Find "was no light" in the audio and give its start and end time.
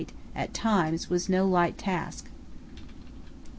1.11-1.77